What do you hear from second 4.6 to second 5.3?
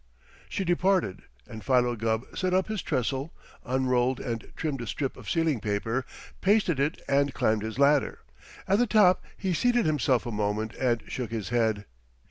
a strip of